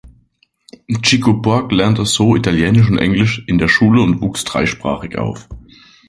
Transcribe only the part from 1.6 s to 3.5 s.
lernte so Italienisch und Englisch